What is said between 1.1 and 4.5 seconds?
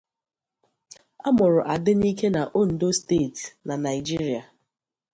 A mụrụ Adenike na Ondo Steeti, na Naijiria.